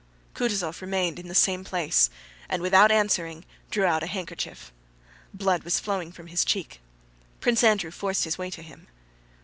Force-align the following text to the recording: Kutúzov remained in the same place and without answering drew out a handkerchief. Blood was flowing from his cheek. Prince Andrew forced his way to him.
Kutúzov 0.33 0.81
remained 0.81 1.19
in 1.19 1.27
the 1.27 1.35
same 1.35 1.63
place 1.63 2.09
and 2.49 2.63
without 2.63 2.91
answering 2.91 3.45
drew 3.69 3.85
out 3.85 4.01
a 4.01 4.07
handkerchief. 4.07 4.71
Blood 5.31 5.61
was 5.61 5.79
flowing 5.79 6.11
from 6.11 6.25
his 6.25 6.43
cheek. 6.43 6.81
Prince 7.39 7.63
Andrew 7.63 7.91
forced 7.91 8.23
his 8.23 8.35
way 8.39 8.49
to 8.49 8.63
him. 8.63 8.87